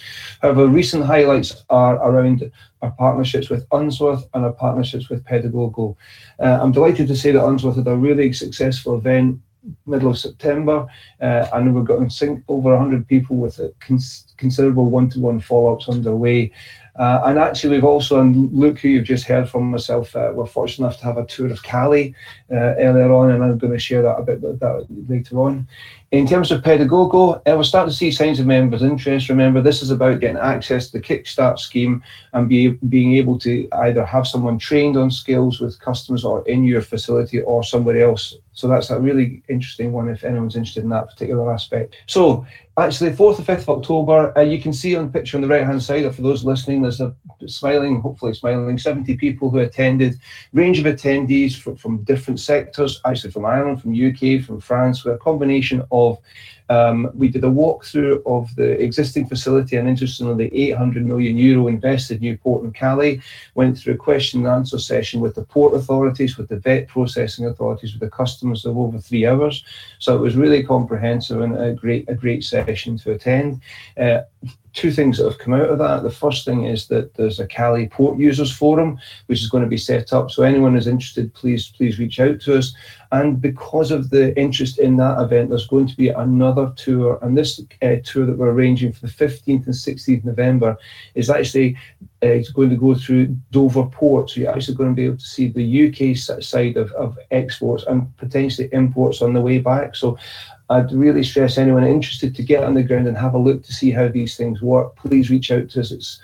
[0.41, 2.51] However, recent highlights are around
[2.83, 5.97] our partnerships with Unsworth and our partnerships with Pedagogo.
[6.39, 9.41] Uh, I'm delighted to say that Unsworth had a really successful event
[9.87, 10.87] middle of September,
[11.21, 16.53] uh, and we've got over 100 people with cons- considerable one-to-one follow-ups underway.
[16.99, 20.47] Uh, and actually, we've also, and Luke, who you've just heard from myself, uh, we're
[20.47, 22.15] fortunate enough to have a tour of Calais
[22.51, 25.69] uh, earlier on, and I'm going to share that a bit that later on.
[26.13, 29.29] In terms of Pedagogo, uh, we're starting to see signs of members' interest.
[29.29, 33.69] Remember, this is about getting access to the Kickstart scheme and be, being able to
[33.73, 38.37] either have someone trained on skills with customers or in your facility or somewhere else.
[38.57, 41.97] So that's a really interesting one if anyone's interested in that particular aspect.
[42.07, 42.47] So
[42.79, 45.49] actually 4th and 5th of October, uh, you can see on the picture on the
[45.49, 47.15] right hand side, or for those listening, there's a
[47.47, 50.19] smiling, hopefully smiling, 70 people who attended,
[50.55, 55.17] range of attendees from, from different sectors, actually from Ireland, from UK, from France, with
[55.17, 56.19] a combination of
[56.69, 61.69] um, we did a walkthrough of the existing facility and interestingly, the 800 million euro
[61.69, 63.21] invested new port in Calais.
[63.55, 67.47] Went through a question and answer session with the port authorities, with the vet processing
[67.47, 69.65] authorities, with the customers of over three hours.
[69.99, 73.61] So it was really comprehensive and a great, a great session to attend.
[73.97, 74.23] Uh,
[74.77, 76.03] two things that have come out of that.
[76.03, 79.71] The first thing is that there's a Calais Port Users Forum, which is going to
[79.71, 80.31] be set up.
[80.31, 82.75] So anyone is interested, please please reach out to us.
[83.11, 87.37] And because of the interest in that event, there's going to be another tour, and
[87.37, 90.77] this uh, tour that we're arranging for the 15th and 16th November
[91.15, 91.77] is actually
[92.23, 94.31] uh, going to go through Dover Port.
[94.31, 97.85] So you're actually going to be able to see the UK side of, of exports
[97.89, 99.95] and potentially imports on the way back.
[99.95, 100.19] So
[100.69, 103.73] I'd really stress anyone interested to get on the ground and have a look to
[103.73, 104.97] see how these things work.
[104.97, 105.93] Please reach out to us.
[105.93, 106.21] It's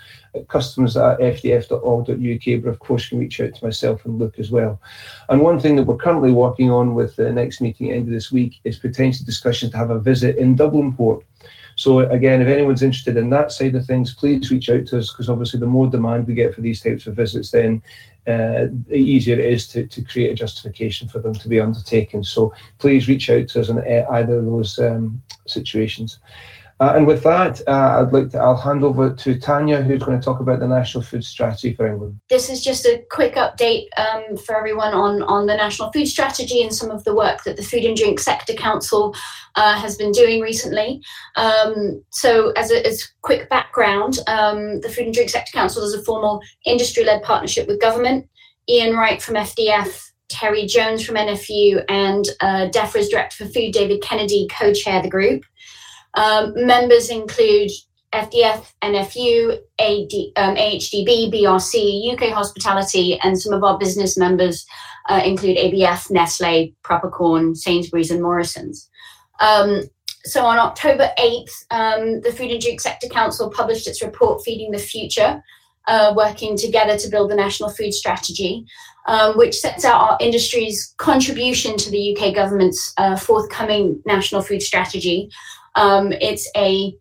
[0.49, 4.51] customers at fdf.org.uk, but of course, you can reach out to myself and Luke as
[4.51, 4.81] well.
[5.29, 8.31] And one thing that we're currently working on with the next meeting end of this
[8.31, 11.23] week is potential discussion to have a visit in Dublin Port.
[11.83, 15.11] So again, if anyone's interested in that side of things, please reach out to us
[15.11, 17.83] because obviously the more demand we get for these types of visits, then
[18.25, 22.23] uh, the easier it is to, to create a justification for them to be undertaken.
[22.23, 26.19] So please reach out to us in either of those um, situations.
[26.79, 30.19] Uh, and with that, uh, I'd like to, I'll hand over to Tanya, who's going
[30.19, 32.19] to talk about the National Food Strategy for England.
[32.29, 36.61] This is just a quick update um, for everyone on, on the National Food Strategy
[36.61, 39.15] and some of the work that the Food and Drink Sector Council
[39.55, 41.01] uh, has been doing recently.
[41.35, 45.93] Um, so, as a as quick background, um, the Food and Drink Sector Council is
[45.93, 48.27] a formal industry led partnership with government.
[48.67, 54.01] Ian Wright from FDF, Terry Jones from NFU, and uh, DEFRA's Director for Food, David
[54.01, 55.43] Kennedy, co chair the group.
[56.15, 57.71] Um, members include
[58.13, 64.65] FDF, NFU, AD, um, AHDB, BRC, UK Hospitality, and some of our business members
[65.09, 68.89] uh, include ABF, Nestle, Propercorn, Sainsbury's, and Morrison's.
[69.39, 69.83] Um,
[70.25, 74.71] so on October 8th, um, the Food and Drink Sector Council published its report, Feeding
[74.71, 75.43] the Future,
[75.87, 78.65] uh, working together to build the national food strategy,
[79.07, 84.61] um, which sets out our industry's contribution to the UK government's uh, forthcoming national food
[84.61, 85.29] strategy.
[85.75, 86.95] Um, it's a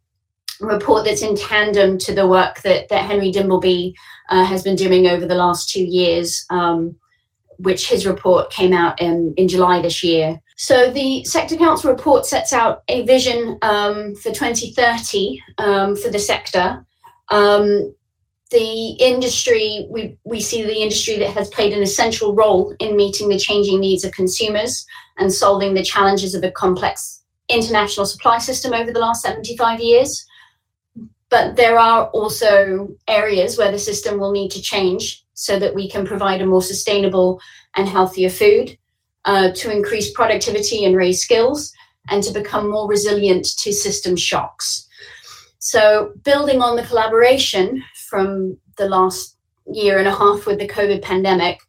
[0.61, 3.95] report that's in tandem to the work that, that Henry Dimbleby
[4.29, 6.45] uh, has been doing over the last two years.
[6.51, 6.97] Um,
[7.59, 10.41] which his report came out in, in July this year.
[10.57, 16.19] So the Sector Council report sets out a vision um, for 2030 um, for the
[16.19, 16.85] sector.
[17.31, 17.95] Um,
[18.51, 23.29] the industry, we, we see the industry that has played an essential role in meeting
[23.29, 24.85] the changing needs of consumers
[25.19, 27.22] and solving the challenges of a complex
[27.53, 30.25] international supply system over the last 75 years.
[31.29, 35.89] But there are also areas where the system will need to change so that we
[35.89, 37.41] can provide a more sustainable
[37.77, 38.77] and healthier food,
[39.25, 41.73] uh, to increase productivity and raise skills,
[42.11, 44.87] and to become more resilient to system shocks.
[45.59, 49.37] So, building on the collaboration from the last
[49.73, 51.61] year and a half with the COVID pandemic,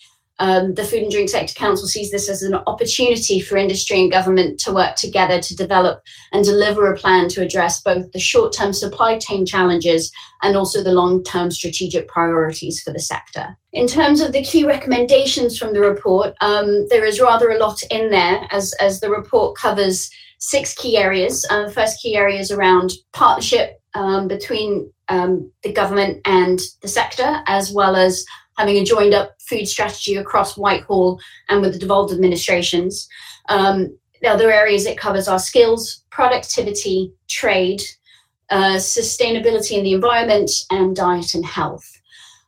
[0.43, 4.12] um, the Food and Drink Sector Council sees this as an opportunity for industry and
[4.12, 6.03] government to work together to develop
[6.34, 10.84] and deliver a plan to address both the short term supply chain challenges and also
[10.84, 13.58] the long term strategic priorities for the sector.
[13.71, 17.82] In terms of the key recommendations from the report, um, there is rather a lot
[17.89, 21.47] in there as, as the report covers six key areas.
[21.49, 26.89] Uh, the first key area is around partnership um, between um, the government and the
[26.89, 28.25] sector, as well as
[28.58, 33.08] having a joined up food strategy across Whitehall and with the devolved administrations.
[33.50, 37.82] Um, the other areas it covers are skills, productivity, trade,
[38.50, 41.86] uh, sustainability in the environment, and diet and health.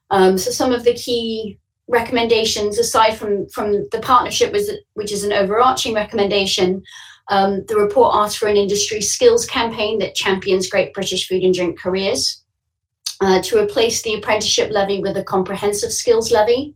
[0.10, 5.24] Um, so some of the key recommendations, aside from from the partnership, was, which is
[5.24, 6.82] an overarching recommendation,
[7.30, 11.54] um, the report asks for an industry skills campaign that champions great British food and
[11.54, 12.44] drink careers
[13.21, 16.75] uh, to replace the apprenticeship levy with a comprehensive skills levy,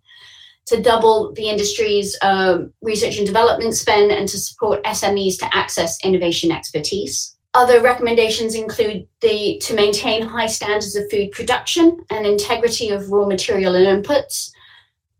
[0.67, 6.03] to double the industry's uh, research and development spend, and to support SMEs to access
[6.03, 7.35] innovation expertise.
[7.55, 13.25] Other recommendations include the to maintain high standards of food production and integrity of raw
[13.25, 14.51] material and inputs,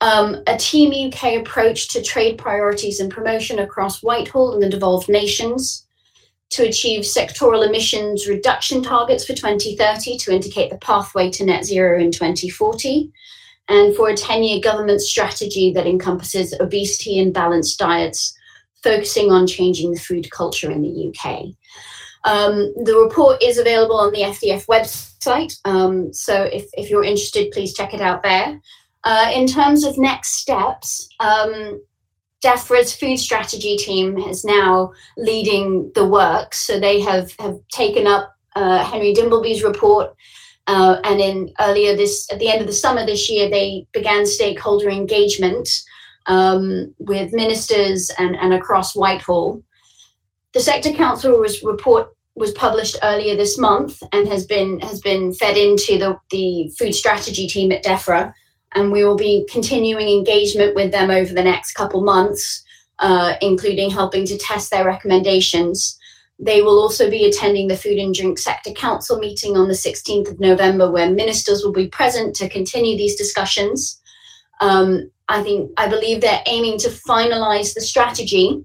[0.02, 5.10] um, a Team UK approach to trade priorities and promotion across Whitehall and the devolved
[5.10, 5.88] nations,
[6.52, 12.00] to achieve sectoral emissions reduction targets for 2030 to indicate the pathway to net zero
[12.00, 13.12] in 2040,
[13.68, 18.36] and for a 10 year government strategy that encompasses obesity and balanced diets,
[18.84, 21.46] focusing on changing the food culture in the UK.
[22.26, 27.52] Um, the report is available on the FDF website, um, so if, if you're interested,
[27.52, 28.60] please check it out there.
[29.06, 31.82] Uh, in terms of next steps, um,
[32.44, 36.54] DEFRA's food strategy team is now leading the work.
[36.54, 40.16] So they have, have taken up uh, Henry Dimbleby's report.
[40.68, 44.26] Uh, and in earlier this, at the end of the summer this year, they began
[44.26, 45.68] stakeholder engagement
[46.28, 49.64] um, with ministers and, and across Whitehall.
[50.54, 55.34] The Sector Council was report was published earlier this month and has been has been
[55.34, 58.34] fed into the, the food strategy team at DEFRA
[58.76, 62.64] and we will be continuing engagement with them over the next couple months,
[63.00, 65.98] uh, including helping to test their recommendations.
[66.38, 70.32] They will also be attending the Food and Drink Sector Council meeting on the 16th
[70.32, 74.00] of November, where ministers will be present to continue these discussions.
[74.62, 78.64] Um, I think I believe they're aiming to finalise the strategy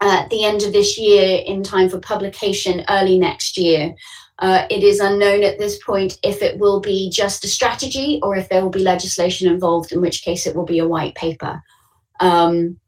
[0.00, 3.94] at the end of this year in time for publication early next year.
[4.38, 8.36] Uh, it is unknown at this point if it will be just a strategy or
[8.36, 11.62] if there will be legislation involved, in which case it will be a white paper.
[12.20, 12.78] Um,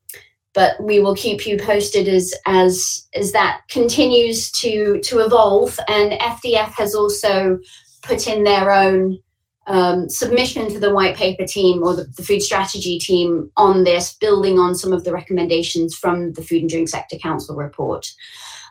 [0.55, 5.79] but we will keep you posted as as as that continues to to evolve.
[5.89, 7.59] And FDF has also
[8.03, 9.19] put in their own
[9.67, 14.15] um, submission to the white paper team or the, the, food strategy team on this,
[14.15, 18.11] building on some of the recommendations from the Food and Drink Sector Council report.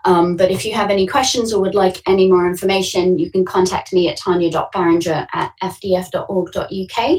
[0.06, 3.46] Um, but if you have any questions or would like any more information, you can
[3.46, 7.18] contact me at tanya.barringer at fdf.org.uk.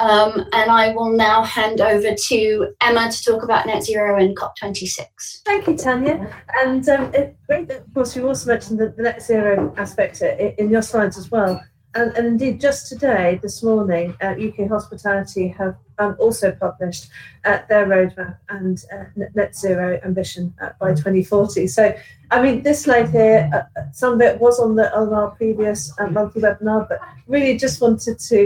[0.00, 4.36] Um, and I will now hand over to Emma to talk about net zero and
[4.36, 5.42] COP26.
[5.44, 6.34] Thank you, Tanya.
[6.60, 10.20] And um, it, great that, of course, you also mentioned the, the net zero aspect
[10.20, 11.62] in your slides as well.
[11.94, 17.08] And, and, indeed, just today, this morning, uh, UK Hospitality have um, also published
[17.44, 19.04] uh, their roadmap and uh,
[19.34, 21.68] net zero ambition uh, by 2040.
[21.68, 21.96] So,
[22.32, 25.30] I mean, this slide here, uh, uh, some of it was on the on our
[25.30, 28.38] previous monthly webinar, but really just wanted to,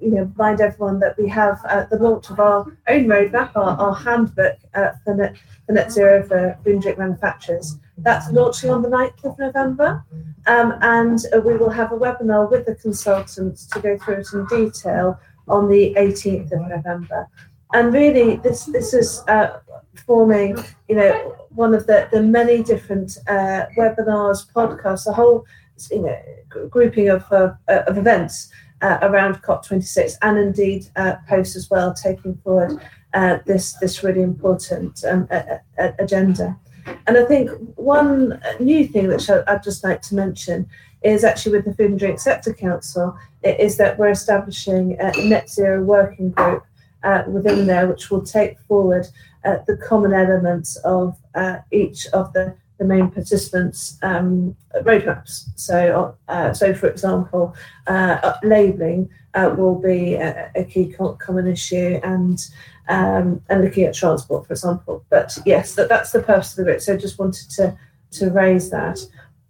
[0.00, 3.94] you know, remind everyone that we have the launch of our own roadmap, our, our
[3.94, 4.56] handbook
[5.04, 7.76] for net, for net zero for food drink manufacturers.
[7.98, 10.04] That's launching on the 9th of November.
[10.46, 14.28] Um, and uh, we will have a webinar with the consultants to go through it
[14.32, 15.18] in detail
[15.48, 17.28] on the 18th of November.
[17.72, 19.58] And really, this this is uh,
[20.06, 20.56] forming,
[20.88, 25.44] you know, one of the, the many different uh, webinars, podcasts, a whole
[25.90, 28.50] you know grouping of uh, of events
[28.82, 32.80] uh, around COP26 and indeed uh, post as well, taking forward
[33.14, 35.28] uh, this, this really important um,
[35.98, 36.56] agenda.
[37.06, 40.68] And I think one new thing that I'd just like to mention
[41.02, 45.48] is actually with the Food and Drink Sector Council is that we're establishing a net
[45.48, 46.64] zero working group
[47.04, 49.06] uh, within there, which will take forward
[49.44, 55.44] uh, the common elements of uh, each of the, the main participants' um, roadmaps.
[55.54, 57.54] So, uh, so for example,
[57.86, 62.44] uh, labelling uh, will be a, a, key common issue, and
[62.88, 65.04] um, and looking at transport, for example.
[65.10, 66.80] But yes, that, that's the purpose of the group.
[66.80, 67.76] So, just wanted to
[68.12, 68.98] to raise that.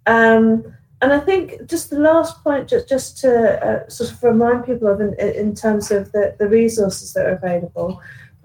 [0.07, 0.65] Um,
[1.03, 4.89] and I think just the last point, just, just to uh, sort of remind people
[4.89, 8.01] of in, in terms of the, the resources that are available,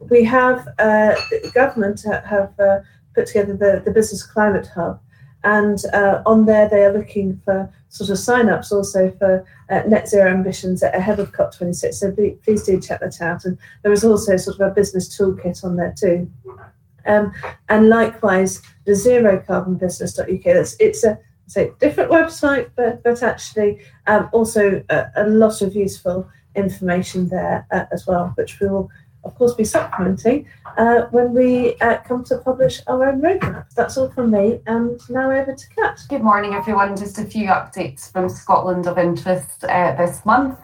[0.10, 1.16] we have uh,
[1.54, 2.80] government have uh,
[3.16, 5.00] put together the, the Business Climate Hub,
[5.44, 10.08] and uh, on there they are looking for sort of sign-ups also for uh, net
[10.08, 11.94] zero ambitions ahead of COP26.
[11.94, 13.44] So be, please do check that out.
[13.44, 16.32] And there is also sort of a business toolkit on there too.
[17.06, 17.34] Um,
[17.70, 19.78] and likewise, the zero carbon.
[19.78, 20.00] That's
[20.80, 26.30] it's a so different website, but but actually um, also a, a, lot of useful
[26.56, 28.90] information there uh, as well, which we will
[29.24, 30.48] of course be supplementing
[30.78, 33.66] uh, when we uh, come to publish our own roadmap.
[33.76, 36.00] That's all from me, and now over to Kat.
[36.10, 36.96] Good morning, everyone.
[36.96, 40.58] Just a few updates from Scotland of interest uh, this month.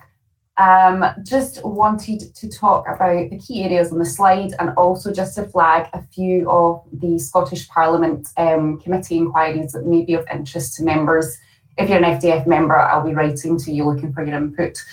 [0.58, 5.36] Um, just wanted to talk about the key areas on the slide and also just
[5.36, 10.26] to flag a few of the Scottish Parliament um, committee inquiries that may be of
[10.34, 11.38] interest to members.
[11.78, 14.84] If you're an FDF member, I'll be writing to you looking for your input.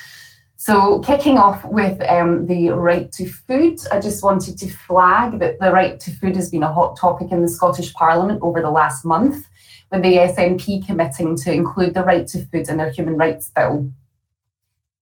[0.66, 5.60] So, kicking off with um, the right to food, I just wanted to flag that
[5.60, 8.70] the right to food has been a hot topic in the Scottish Parliament over the
[8.70, 9.46] last month,
[9.92, 13.92] with the SNP committing to include the right to food in their human rights bill.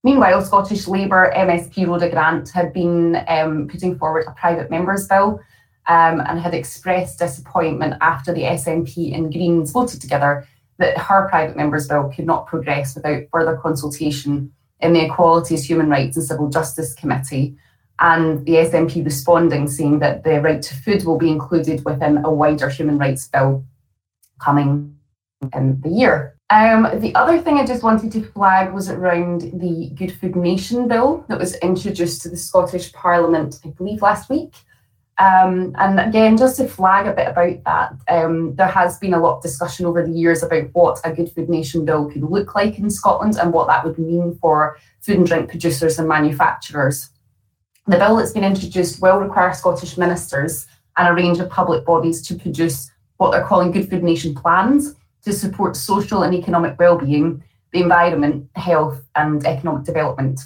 [0.03, 5.39] Meanwhile, Scottish Labour MSP Rhoda Grant had been um, putting forward a private members bill
[5.87, 10.45] um, and had expressed disappointment after the SNP and Greens voted together
[10.79, 14.53] that her private members bill could not progress without further consultation
[14.83, 17.57] in the Equalities, Human Rights and Civil Justice Committee.
[17.99, 22.31] And the SNP responding, saying that the right to food will be included within a
[22.31, 23.65] wider human rights bill
[24.41, 24.97] coming
[25.55, 26.37] in the year.
[26.51, 30.89] Um, the other thing I just wanted to flag was around the Good Food Nation
[30.89, 34.55] bill that was introduced to the Scottish Parliament, I believe, last week.
[35.19, 39.21] Um, and again, just to flag a bit about that, um, there has been a
[39.21, 42.55] lot of discussion over the years about what a Good Food Nation bill could look
[42.55, 47.11] like in Scotland and what that would mean for food and drink producers and manufacturers.
[47.87, 52.27] The bill that's been introduced will require Scottish ministers and a range of public bodies
[52.29, 54.95] to produce what they're calling Good Food Nation plans
[55.25, 57.43] to support social and economic well-being,
[57.73, 60.41] the environment, health and economic development.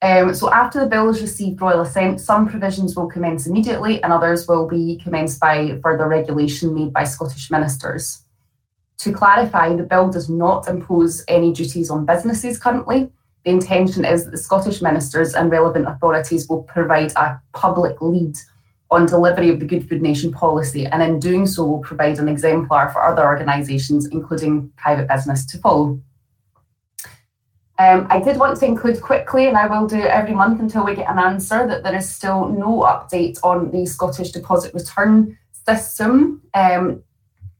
[0.00, 4.12] Um, so after the bill has received royal assent, some provisions will commence immediately and
[4.12, 8.22] others will be commenced by further regulation made by Scottish ministers.
[8.98, 13.10] To clarify, the bill does not impose any duties on businesses currently.
[13.44, 18.36] The intention is that the Scottish ministers and relevant authorities will provide a public lead
[18.90, 22.28] on delivery of the Good Food Nation policy, and in doing so, will provide an
[22.28, 26.00] exemplar for other organisations, including private business, to follow.
[27.78, 30.96] Um, I did want to include quickly, and I will do every month until we
[30.96, 36.42] get an answer, that there is still no update on the Scottish deposit return system.
[36.54, 37.04] Um,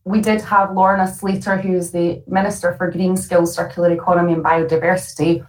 [0.04, 4.42] we did have Lorna Slater, who is the Minister for Green Skills, Circular Economy and
[4.42, 5.46] Biodiversity,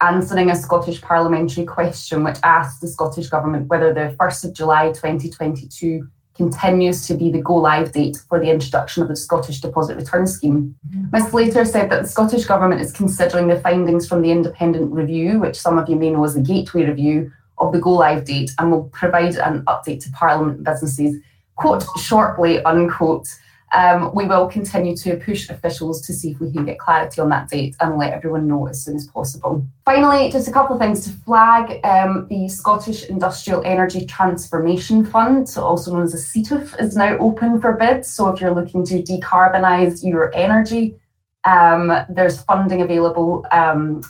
[0.00, 4.88] answering a Scottish parliamentary question which asked the Scottish Government whether the 1st of July
[4.88, 9.96] 2022 continues to be the go live date for the introduction of the Scottish Deposit
[9.96, 10.74] Return Scheme.
[11.12, 11.28] Ms.
[11.28, 15.56] Slater said that the Scottish Government is considering the findings from the independent review, which
[15.56, 18.70] some of you may know as the Gateway Review, of the go live date and
[18.70, 21.16] will provide an update to Parliament businesses,
[21.56, 23.28] quote, shortly, unquote,
[23.72, 27.28] um, we will continue to push officials to see if we can get clarity on
[27.28, 29.66] that date and let everyone know as soon as possible.
[29.84, 31.84] Finally, just a couple of things to flag.
[31.84, 37.16] Um, the Scottish Industrial Energy Transformation Fund, so also known as the SIETF, is now
[37.18, 38.08] open for bids.
[38.12, 40.96] So if you're looking to decarbonise your energy,
[41.44, 44.02] um, there's funding available um,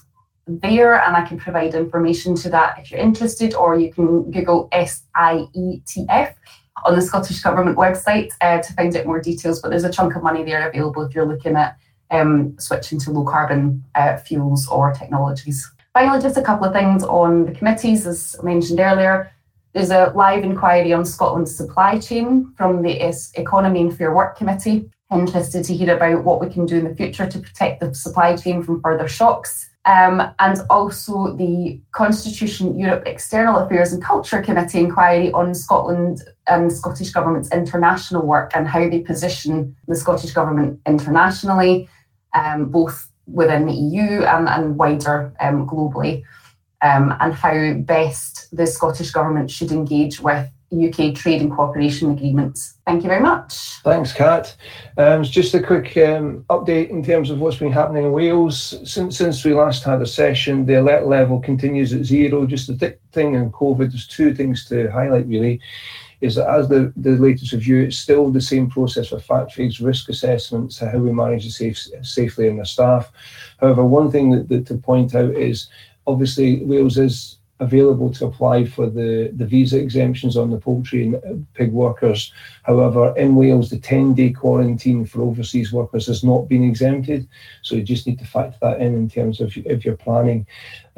[0.46, 4.68] there, and I can provide information to that if you're interested, or you can Google
[4.72, 6.34] SIETF
[6.84, 9.60] on the Scottish Government website uh, to find out more details.
[9.60, 11.76] But there's a chunk of money there available if you're looking at
[12.10, 15.70] um, switching to low carbon uh, fuels or technologies.
[15.94, 19.32] Finally, just a couple of things on the committees, as mentioned earlier.
[19.72, 24.90] There's a live inquiry on Scotland's supply chain from the Economy and Fair Work Committee.
[25.12, 28.36] Interested to hear about what we can do in the future to protect the supply
[28.36, 29.70] chain from further shocks.
[29.88, 36.70] Um, and also the Constitution Europe External Affairs and Culture Committee inquiry on Scotland and
[36.70, 41.88] Scottish Government's international work and how they position the Scottish Government internationally,
[42.34, 46.22] um, both within the EU and, and wider um, globally,
[46.82, 52.74] um, and how best the Scottish Government should engage with UK trade and cooperation agreements.
[52.86, 53.54] Thank you very much.
[53.82, 54.54] Thanks, Kat.
[54.98, 58.78] Um, just a quick um, update in terms of what's been happening in Wales.
[58.84, 62.46] Since, since we last had a session, the alert level continues at zero.
[62.46, 65.60] Just the th- thing in COVID, there's two things to highlight really.
[66.20, 70.08] Is that as the, the latest review, it's still the same process for factories, risk
[70.08, 73.10] assessments, how we manage the safe, safely and the staff.
[73.60, 75.68] However, one thing that, that to point out is
[76.06, 81.16] obviously Wales is available to apply for the, the visa exemptions on the poultry and
[81.16, 82.32] uh, pig workers.
[82.62, 87.28] However, in Wales, the 10 day quarantine for overseas workers has not been exempted.
[87.62, 90.46] So you just need to factor that in in terms of if you're planning.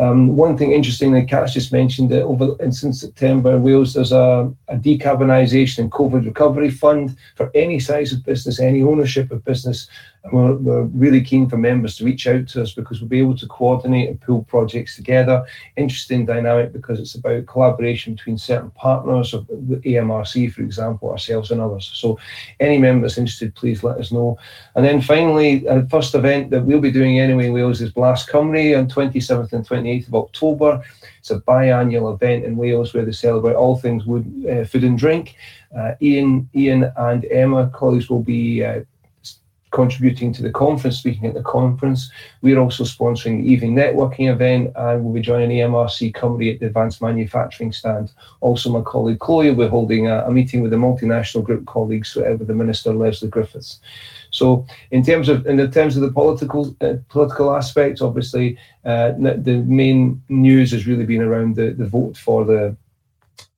[0.01, 4.51] Um, one thing interesting that just mentioned that over since September, in Wales, there's a,
[4.69, 9.89] a decarbonisation and COVID recovery fund for any size of business, any ownership of business.
[10.25, 13.21] And we're, we're really keen for members to reach out to us because we'll be
[13.21, 15.45] able to coordinate and pull projects together.
[15.77, 21.51] Interesting dynamic because it's about collaboration between certain partners of the AMRC, for example, ourselves
[21.51, 21.91] and others.
[21.95, 22.19] So,
[22.59, 24.39] any member that's interested, please let us know.
[24.75, 28.79] And then finally, the first event that we'll be doing anyway in Wales is BlasCymru
[28.79, 30.83] on 27th and 28th of October.
[31.19, 34.99] It's a biannual event in Wales where they celebrate all things wood, uh, food and
[34.99, 35.37] drink.
[35.77, 38.81] Uh, Ian, Ian, and Emma, colleagues, will be uh,
[39.71, 42.11] contributing to the conference, speaking at the conference.
[42.43, 46.67] We're also sponsoring the evening networking event and we'll be joining AMRC Cymru at the
[46.67, 48.13] Advanced Manufacturing stand.
[48.41, 52.15] Also, my colleague Chloe will be holding a, a meeting with the multinational group colleagues
[52.17, 53.81] with the Minister Lesley Griffiths.
[54.31, 59.65] So, in terms of in terms of the political uh, political aspects, obviously, uh, the
[59.67, 62.77] main news has really been around the, the vote for the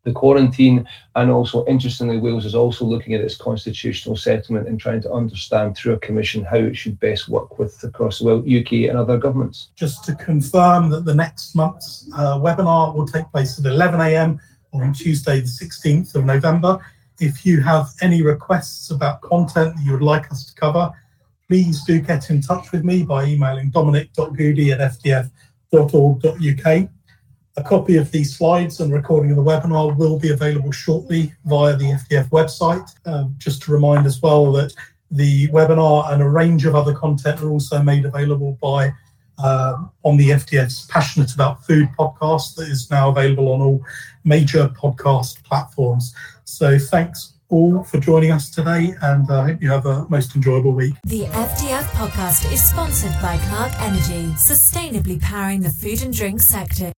[0.04, 0.86] the quarantine.
[1.14, 5.76] And also, interestingly, Wales is also looking at its constitutional settlement and trying to understand
[5.76, 9.68] through a commission how it should best work with across the UK and other governments.
[9.76, 14.40] Just to confirm that the next month's uh, webinar will take place at 11 a.m.
[14.72, 16.80] on Tuesday, the 16th of November.
[17.22, 20.90] If you have any requests about content that you would like us to cover,
[21.46, 25.30] please do get in touch with me by emailing dominic.goody at fdf.org.uk.
[27.56, 31.76] A copy of these slides and recording of the webinar will be available shortly via
[31.76, 32.90] the FDF website.
[33.06, 34.74] Um, just to remind as well that
[35.12, 38.92] the webinar and a range of other content are also made available by
[39.38, 43.84] uh, on the FDF's Passionate About Food podcast that is now available on all
[44.24, 46.14] major podcast platforms.
[46.52, 50.72] So thanks all for joining us today and I hope you have a most enjoyable
[50.72, 50.94] week.
[51.04, 56.92] The FDF podcast is sponsored by Clarke Energy, sustainably powering the food and drink sector.